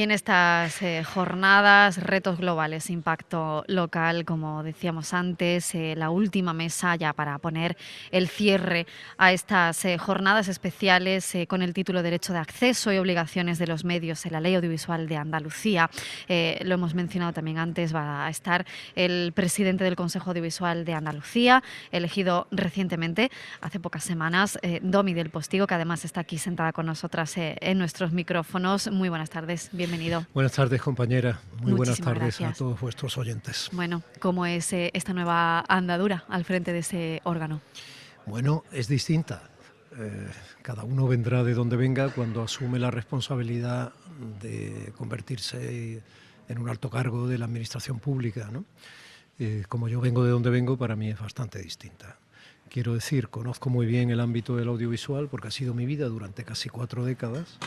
[0.00, 6.54] Y en estas eh, jornadas, retos globales, impacto local, como decíamos antes, eh, la última
[6.54, 7.76] mesa ya para poner
[8.10, 8.86] el cierre
[9.18, 13.84] a estas eh, jornadas especiales con el título Derecho de Acceso y Obligaciones de los
[13.84, 15.90] Medios en la Ley Audiovisual de Andalucía.
[16.28, 18.64] lo hemos mencionado también antes, va a estar
[18.94, 21.62] el presidente del Consejo Audiovisual de Andalucía,
[21.92, 23.30] elegido recientemente,
[23.60, 28.12] hace pocas semanas, Domi del Postigo, que además está aquí sentada con nosotras en nuestros
[28.12, 28.90] micrófonos.
[28.90, 30.24] Muy buenas tardes bienvenido.
[30.32, 31.40] Buenas tardes, compañera.
[31.60, 33.68] Muy buenas tardes a todos vuestros oyentes.
[33.72, 37.60] Bueno, ¿cómo es eh, esta nueva andadura al frente de ese órgano?
[38.24, 39.50] Bueno, es distinta.
[39.98, 40.28] Eh,
[40.62, 43.92] cada uno vendrá de donde venga cuando asume la responsabilidad
[44.40, 46.02] de convertirse
[46.48, 48.48] en un alto cargo de la administración pública.
[48.52, 48.64] ¿no?
[49.40, 52.16] Eh, como yo vengo de donde vengo, para mí es bastante distinta.
[52.70, 56.44] Quiero decir, conozco muy bien el ámbito del audiovisual porque ha sido mi vida durante
[56.44, 57.58] casi cuatro décadas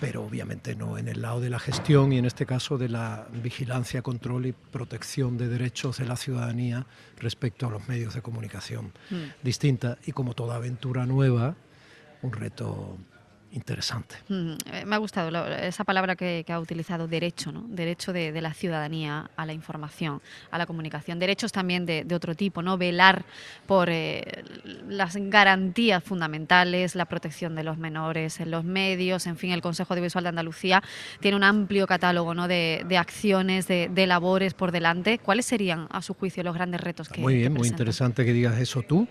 [0.00, 3.26] pero obviamente no en el lado de la gestión y en este caso de la
[3.42, 6.86] vigilancia, control y protección de derechos de la ciudadanía
[7.18, 9.42] respecto a los medios de comunicación mm.
[9.42, 11.56] distinta y como toda aventura nueva,
[12.22, 12.96] un reto
[13.52, 14.16] interesante.
[14.28, 17.64] Mm, eh, me ha gustado esa palabra que, ha utilizado, derecho, ¿no?
[17.68, 22.62] derecho de, la ciudadanía a la información, a la comunicación, derechos también de, otro tipo,
[22.62, 22.78] ¿no?
[22.78, 23.24] velar
[23.66, 24.44] por eh,
[24.88, 29.94] las garantías fundamentales, la protección de los menores en los medios, en fin, el Consejo
[29.94, 30.82] Audiovisual de Andalucía
[31.20, 32.48] tiene un amplio catálogo ¿no?
[32.48, 35.18] de, acciones, de, labores por delante.
[35.18, 38.58] ¿Cuáles serían, a su juicio, los grandes retos que Muy bien, muy interesante que digas
[38.58, 39.08] eso tú.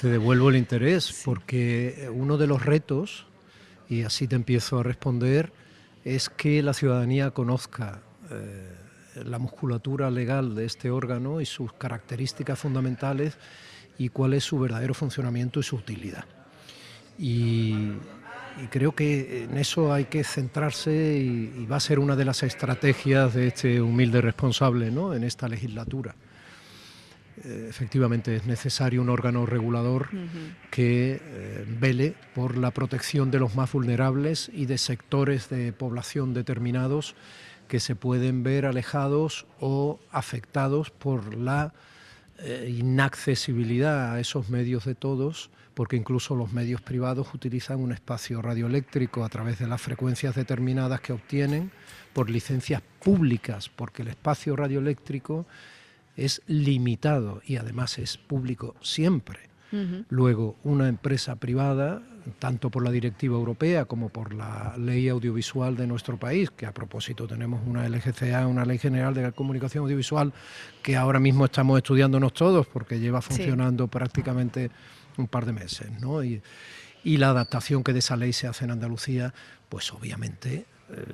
[0.00, 3.26] Te devuelvo el interés, porque uno de los retos
[3.90, 5.52] y así te empiezo a responder,
[6.04, 8.72] es que la ciudadanía conozca eh,
[9.24, 13.36] la musculatura legal de este órgano y sus características fundamentales
[13.98, 16.24] y cuál es su verdadero funcionamiento y su utilidad.
[17.18, 17.92] Y,
[18.70, 23.34] creo que en eso hay que centrarse y, va a ser una de las estrategias
[23.34, 25.14] de este humilde responsable ¿no?
[25.14, 26.14] en esta legislatura.
[27.42, 30.08] Efectivamente es necesario un órgano regulador
[30.70, 36.34] que eh, vele por la protección de los más vulnerables y de sectores de población
[36.34, 37.14] determinados
[37.66, 41.72] que se pueden ver alejados o afectados por la
[42.40, 48.42] eh, inaccesibilidad a esos medios de todos, porque incluso los medios privados utilizan un espacio
[48.42, 51.70] radioeléctrico a través de las frecuencias determinadas que obtienen
[52.12, 55.46] por licencias públicas, porque el espacio radioeléctrico
[56.20, 59.50] es limitado y además es público siempre.
[60.08, 62.02] Luego, una empresa privada,
[62.40, 66.74] tanto por la directiva europea como por la ley audiovisual de nuestro país, que a
[66.74, 70.32] propósito tenemos una LGCA, una Ley General de la Comunicación Audiovisual,
[70.82, 74.72] que ahora mismo estamos estudiándonos todos porque lleva funcionando prácticamente
[75.16, 76.24] un par de meses, ¿no?
[76.24, 76.42] Y,
[77.04, 79.32] la adaptación que de esa ley se hace en Andalucía,
[79.68, 81.04] pues obviamente eh,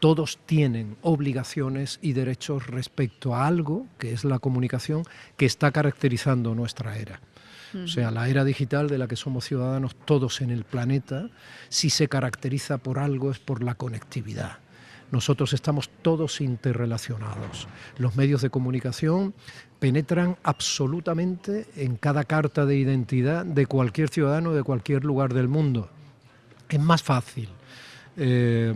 [0.00, 5.04] todos tienen obligaciones y derechos respecto a algo, que es la comunicación,
[5.36, 7.20] que está caracterizando nuestra era.
[7.74, 11.28] O sea, la era digital de la que somos ciudadanos todos en el planeta,
[11.68, 14.58] si se caracteriza por algo es por la conectividad.
[15.10, 17.68] Nosotros estamos todos interrelacionados.
[17.98, 19.34] Los medios de comunicación
[19.78, 25.90] penetran absolutamente en cada carta de identidad de cualquier ciudadano de cualquier lugar del mundo.
[26.68, 27.48] Es más fácil
[28.18, 28.74] eh,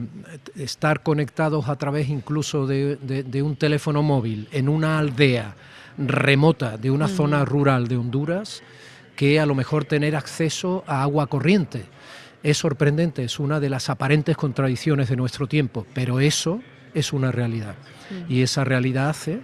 [0.56, 5.54] estar conectados a través incluso de, un teléfono móvil en una aldea
[5.96, 8.62] remota de una zona rural de Honduras
[9.16, 11.84] que a lo mejor tener acceso a agua corriente.
[12.42, 16.60] Es sorprendente, es una de las aparentes contradicciones de nuestro tiempo, pero eso
[16.94, 17.74] es una realidad.
[18.28, 19.40] Y esa realidad hace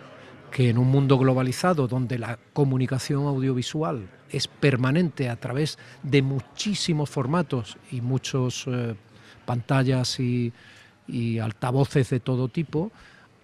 [0.50, 7.10] que en un mundo globalizado donde la comunicación audiovisual es permanente a través de muchísimos
[7.10, 8.94] formatos y muchos eh,
[9.46, 10.52] pantallas y,
[11.40, 12.90] altavoces de todo tipo,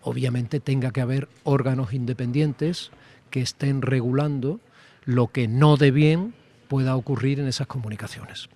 [0.02, 2.90] obviamente tenga que haber órganos independientes
[3.30, 4.60] que estén regulando
[5.04, 6.34] lo que no de bien
[6.68, 8.48] pueda ocurrir en esas comunicaciones.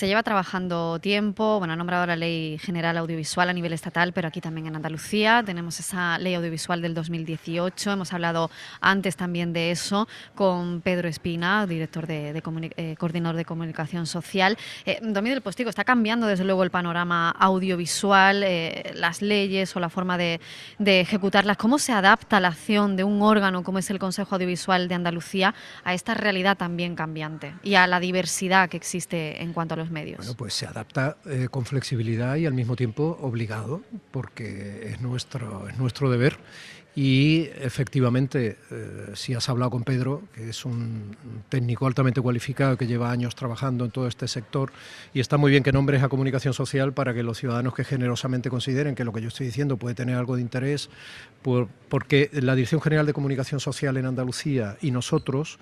[0.00, 4.28] Se lleva trabajando tiempo, bueno, ha nombrado la Ley General Audiovisual a nivel estatal, pero
[4.28, 7.92] aquí también en Andalucía tenemos esa Ley Audiovisual del 2018.
[7.92, 8.50] Hemos hablado
[8.80, 12.30] antes también de eso con Pedro Espina, director de,
[12.78, 14.56] eh, coordinador de comunicación social.
[14.86, 19.90] Eh, del Postigo, está cambiando desde luego el panorama audiovisual, eh, las leyes o la
[19.90, 20.40] forma de,
[20.78, 21.58] de ejecutarlas.
[21.58, 25.54] ¿Cómo se adapta la acción de un órgano como es el Consejo Audiovisual de Andalucía
[25.84, 29.89] a esta realidad también cambiante y a la diversidad que existe en cuanto a los
[29.90, 30.18] medios?
[30.18, 35.68] Bueno, pues se adapta eh, con flexibilidad y al mismo tiempo obligado, porque es nuestro,
[35.68, 36.38] es nuestro deber.
[36.96, 41.16] Y efectivamente, eh, si has hablado con Pedro, que es un
[41.48, 44.72] técnico altamente cualificado que lleva años trabajando en todo este sector,
[45.14, 48.50] y está muy bien que nombres a comunicación social para que los ciudadanos que generosamente
[48.50, 50.90] consideren que lo que yo estoy diciendo puede tener algo de interés,
[51.88, 55.60] porque la Dirección General de Comunicación Social en Andalucía y nosotros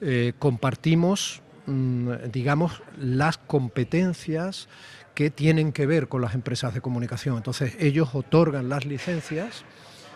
[0.00, 4.68] eh, compartimos, digamos, las competencias
[5.14, 7.36] que tienen que ver con las empresas de comunicación.
[7.36, 9.64] Entonces, ellos otorgan las licencias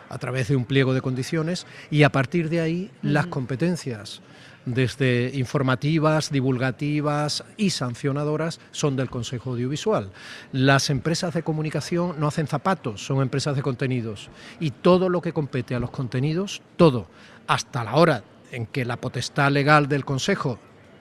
[0.09, 4.21] a través de un pliego de condiciones y a partir de ahí las competencias
[4.67, 10.11] desde informativas, divulgativas y sancionadoras son del Consejo Audiovisual.
[10.53, 15.33] Las empresas de comunicación no hacen zapatos, son empresas de contenidos y todo lo que
[15.33, 17.07] compete a los contenidos, todo,
[17.47, 20.59] hasta la hora en que la potestad legal del Consejo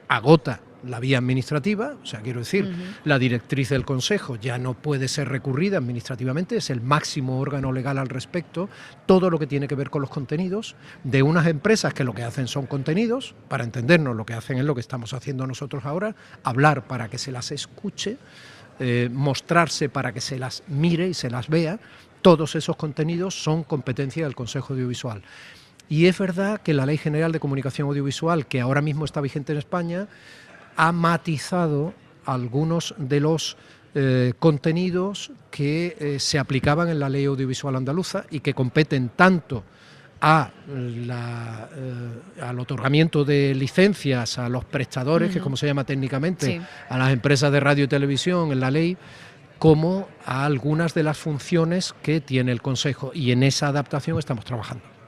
[0.09, 2.73] agota la vía administrativa, o sea, quiero decir,
[3.03, 7.97] la directriz del Consejo ya no puede ser recurrida administrativamente, es el máximo órgano legal
[7.97, 8.69] al respecto,
[9.06, 12.23] todo lo que tiene que ver con los contenidos de unas empresas que lo que
[12.23, 16.15] hacen son contenidos, para entendernos lo que hacen es lo que estamos haciendo nosotros ahora,
[16.44, 18.17] hablar para que se las escuche,
[18.79, 21.79] eh, mostrarse para que se las mire y se las vea,
[22.21, 25.21] todos esos contenidos son competencia del Consejo Audiovisual.
[25.89, 29.51] Y es verdad que la Ley General de Comunicación Audiovisual, que ahora mismo está vigente
[29.53, 30.07] en España,
[30.75, 31.94] ha matizado
[32.25, 33.57] algunos de los
[33.95, 39.63] eh, contenidos que eh, se aplicaban en la ley audiovisual andaluza y que competen tanto
[40.21, 41.12] a eh,
[42.39, 47.12] al otorgamiento de licencias a los prestadores, que es como se llama técnicamente, a las
[47.12, 48.95] empresas de radio y televisión en la ley,
[49.57, 53.12] como a algunas de las funciones que tiene el Consejo.
[53.15, 54.99] Y en esa adaptación estamos trabajando.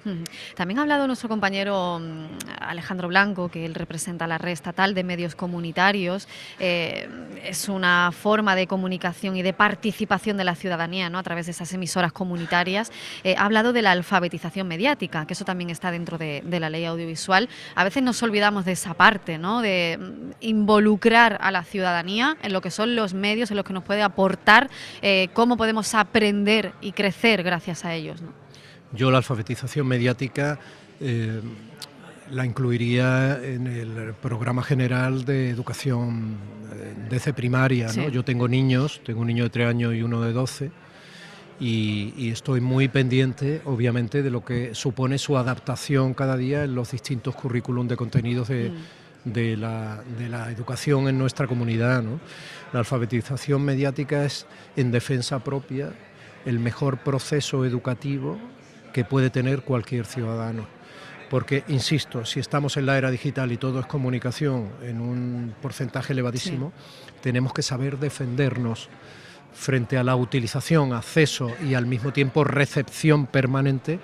[0.56, 2.26] También ha hablado nuestro compañero mm,
[2.60, 6.28] Alejandro Blanco, que él representa la red estatal de medios comunitarios.
[6.60, 7.08] Eh,
[7.44, 11.20] es una forma de comunicación y de participación de la ciudadanía ¿no?
[11.20, 12.92] a través de esas emisoras comunitarias.
[13.24, 16.86] Eh, ha hablado de la alfabetización mediática, que eso también está dentro de, la ley
[16.86, 17.50] audiovisual.
[17.76, 19.62] A veces nos olvidamos de esa parte, ¿no?
[19.62, 23.74] de mm, involucrar a la ciudadanía en lo que son los medios, en lo que
[23.74, 24.70] nos puede aportar,
[25.02, 28.22] eh, cómo podemos aprender y crecer gracias a ellos.
[28.22, 28.42] ¿no?
[28.94, 30.60] Yo la alfabetización mediática
[31.00, 31.42] eh,
[32.32, 36.38] la incluiría en el programa general de educación
[36.74, 37.90] eh, desde primaria.
[38.10, 40.72] Yo tengo niños, tengo un niño de 3 años y uno de 12,
[41.60, 46.92] y, estoy muy pendiente, obviamente, de lo que supone su adaptación cada día en los
[46.92, 48.72] distintos currículum de contenidos de,
[49.26, 49.60] mm.
[49.60, 52.04] la, de la, educación en nuestra comunidad.
[52.74, 55.94] La alfabetización mediática es, en defensa propia,
[56.46, 58.40] el mejor proceso educativo
[58.92, 60.68] que puede tener cualquier ciudadano.
[61.30, 66.12] Porque, insisto, si estamos en la era digital y todo es comunicación en un porcentaje
[66.12, 66.74] elevadísimo,
[67.22, 68.90] tenemos que saber defendernos
[69.54, 74.00] frente a la utilización, acceso y al mismo tiempo recepción permanente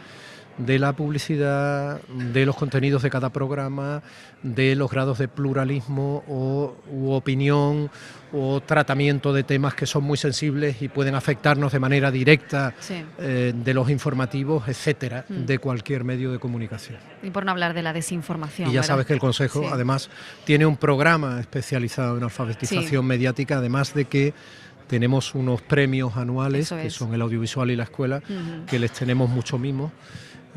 [0.58, 4.02] de la publicidad, de los contenidos de cada programa,
[4.42, 7.90] de los grados de pluralismo o u opinión
[8.34, 12.74] o tratamiento de temas que son muy sensibles y pueden afectarnos de manera directa
[13.20, 15.46] eh, de los informativos, etcétera, mm.
[15.46, 16.98] de cualquier medio de comunicación.
[17.24, 18.70] Y por no hablar de la desinformación.
[18.70, 20.10] Y ya sabes que el Consejo, además,
[20.46, 24.34] tiene un programa especializado en alfabetización mediática, además de que
[24.88, 28.22] tenemos unos premios anuales, que son el audiovisual y la escuela,
[28.68, 29.92] que les tenemos mucho mimo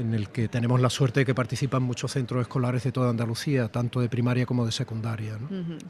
[0.00, 3.68] en el que tenemos la suerte de que participan muchos centros escolares de toda Andalucía,
[3.68, 5.38] tanto de primaria como de secundaria.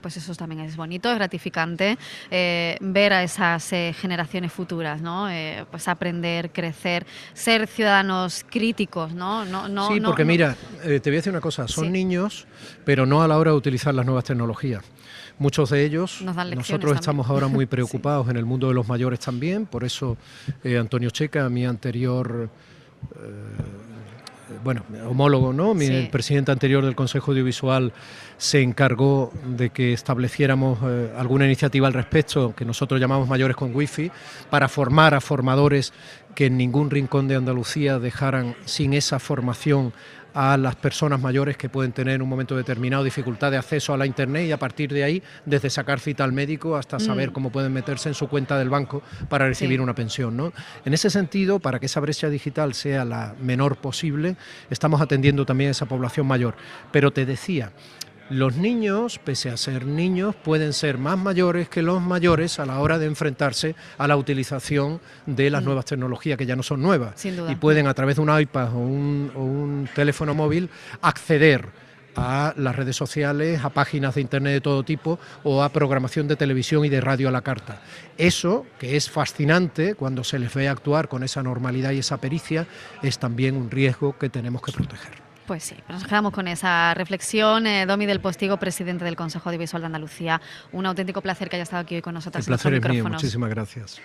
[0.01, 1.97] Pues eso también es bonito, es gratificante
[2.31, 5.31] eh, ver a esas eh, generaciones futuras, ¿no?
[5.31, 9.45] Eh, pues aprender, crecer, ser ciudadanos críticos, ¿no?
[9.45, 12.47] no, sí, porque mira, te voy a decir una cosa, son niños,
[12.85, 14.85] pero no a la hora de utilizar las nuevas tecnologías.
[15.39, 19.67] Muchos de ellos, nosotros estamos ahora muy preocupados en el mundo de los mayores también,
[19.67, 20.17] por eso
[20.65, 22.51] Antonio Checa, mi anterior
[24.63, 25.75] bueno, homólogo, ¿no?
[25.75, 27.93] Mi, presidente anterior del Consejo Audiovisual
[28.37, 33.75] se encargó de que estableciéramos eh, alguna iniciativa al respecto, que nosotros llamamos Mayores con
[33.75, 34.11] Wifi,
[34.51, 35.93] para formar a formadores
[36.35, 39.93] que en ningún rincón de Andalucía dejaran sin esa formación
[40.35, 43.97] a las personas mayores que pueden tener en un momento determinado dificultad de acceso a
[43.97, 47.01] la Internet y a partir de ahí, desde sacar cita al médico hasta mm.
[47.01, 50.37] saber cómo pueden meterse en su cuenta del banco para recibir una pensión.
[50.37, 50.53] ¿no?
[50.85, 54.37] En ese sentido, para que esa brecha digital sea la menor posible,
[54.71, 56.55] estamos atendiendo también a esa población mayor.
[56.93, 57.73] Pero te decía,
[58.31, 62.79] los niños, pese a ser niños, pueden ser más mayores que los mayores a la
[62.79, 65.65] hora de enfrentarse a la utilización de las mm.
[65.65, 67.23] nuevas tecnologías, que ya no son nuevas.
[67.25, 70.71] Y pueden a través de un iPad o un, teléfono móvil
[71.03, 71.69] acceder
[72.15, 76.37] a las redes sociales, a páginas de internet de todo tipo o a programación de
[76.37, 77.81] televisión y de radio a la carta.
[78.17, 82.67] Eso, que es fascinante cuando se les ve actuar con esa normalidad y esa pericia,
[83.03, 85.30] es también un riesgo que tenemos que proteger.
[85.51, 87.67] Pues sí, nos quedamos con esa reflexión.
[87.67, 90.41] Eh, Domi del Postigo, presidente del Consejo Audiovisual de Andalucía,
[90.71, 92.47] un auténtico placer que haya estado aquí hoy con nosotros.
[92.47, 94.01] El placer es mío, muchísimas gracias.